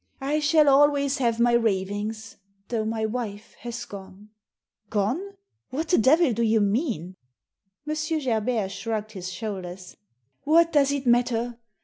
"I 0.19 0.39
shall 0.39 0.67
always 0.67 1.19
have 1.19 1.39
my 1.39 1.53
ravings, 1.53 2.37
though 2.69 2.85
my 2.85 3.05
wife 3.05 3.53
has 3.59 3.85
gone."" 3.85 4.29
Gone? 4.89 5.21
What 5.69 5.89
the 5.89 5.99
devil 5.99 6.33
do 6.33 6.41
you 6.41 6.59
mean?" 6.59 7.17
M. 7.87 7.95
Gerbert 8.19 8.71
shrugged 8.71 9.11
his 9.11 9.31
shoulders." 9.31 9.95
What 10.41 10.73
does 10.73 10.91
it 10.91 11.05
matter? 11.05 11.59